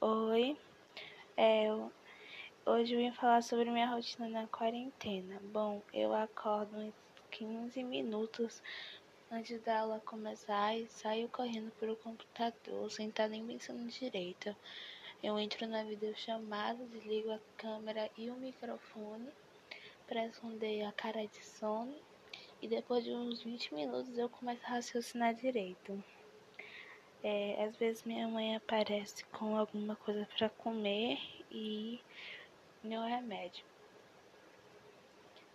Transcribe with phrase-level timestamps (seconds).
[0.00, 0.56] Oi,
[1.36, 1.66] é,
[2.64, 5.38] hoje eu vim falar sobre minha rotina na quarentena.
[5.52, 6.94] Bom, eu acordo uns
[7.32, 8.62] 15 minutos
[9.30, 14.56] antes da aula começar e saio correndo pro computador sem estar nem pensando direito.
[15.22, 19.28] Eu entro na videochamada, desligo a câmera e o microfone
[20.06, 21.94] para esconder a cara de sono
[22.62, 26.02] e depois de uns 20 minutos eu começo a raciocinar direito.
[27.22, 31.18] É, às vezes minha mãe aparece com alguma coisa para comer
[31.50, 32.00] e
[32.82, 33.64] meu remédio.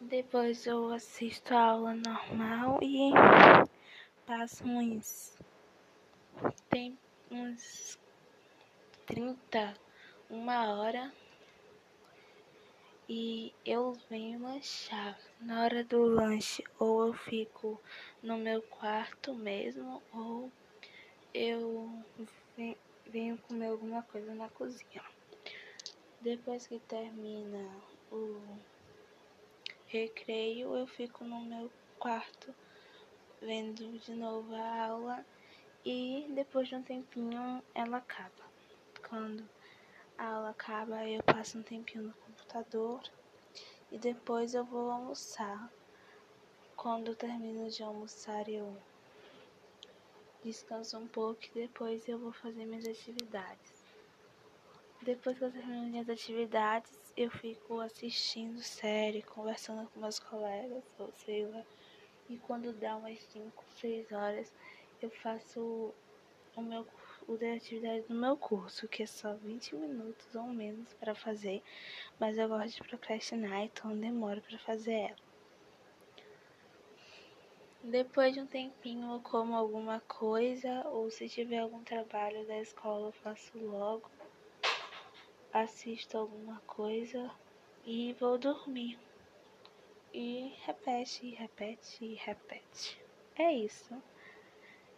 [0.00, 3.10] Depois eu assisto a aula normal e
[4.26, 5.36] passo uns
[6.68, 6.98] tem
[7.30, 7.98] uns
[9.06, 9.74] 30,
[10.28, 11.12] uma hora
[13.08, 15.18] e eu venho lanchar.
[15.40, 17.80] Na hora do lanche, ou eu fico
[18.22, 20.50] no meu quarto mesmo, ou
[21.36, 21.90] eu
[23.06, 25.04] venho comer alguma coisa na cozinha.
[26.18, 27.68] Depois que termina
[28.10, 28.40] o
[29.86, 32.54] recreio, eu fico no meu quarto
[33.38, 35.26] vendo de novo a aula
[35.84, 38.44] e depois de um tempinho ela acaba.
[39.06, 39.46] Quando
[40.16, 43.02] a aula acaba, eu passo um tempinho no computador
[43.92, 45.70] e depois eu vou almoçar.
[46.74, 48.74] Quando termino de almoçar, eu
[50.46, 53.84] descanso um pouco e depois eu vou fazer minhas atividades.
[55.02, 61.12] Depois que eu termino minhas atividades, eu fico assistindo série, conversando com meus colegas, ou
[61.24, 61.62] sei lá.
[62.28, 64.52] E quando dá umas 5, 6 horas,
[65.02, 65.92] eu faço
[66.56, 66.86] o meu
[67.28, 71.60] o de atividade do meu curso, que é só 20 minutos ou menos para fazer,
[72.20, 75.35] mas eu gosto de procrastinar, então demoro para fazer ela.
[77.88, 83.08] Depois de um tempinho eu como alguma coisa, ou se tiver algum trabalho da escola
[83.08, 84.10] eu faço logo,
[85.52, 87.30] assisto alguma coisa
[87.84, 88.98] e vou dormir.
[90.12, 93.00] E repete, repete, repete.
[93.36, 93.94] É isso.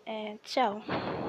[0.07, 0.83] É, tchau.